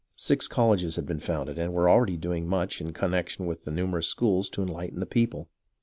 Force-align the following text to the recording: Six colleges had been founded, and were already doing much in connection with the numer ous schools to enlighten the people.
Six 0.15 0.47
colleges 0.47 0.95
had 0.95 1.05
been 1.05 1.19
founded, 1.19 1.59
and 1.59 1.75
were 1.75 1.87
already 1.87 2.17
doing 2.17 2.47
much 2.47 2.81
in 2.81 2.91
connection 2.91 3.45
with 3.45 3.65
the 3.65 3.71
numer 3.71 3.99
ous 3.99 4.07
schools 4.07 4.49
to 4.49 4.63
enlighten 4.63 4.99
the 4.99 5.05
people. 5.05 5.47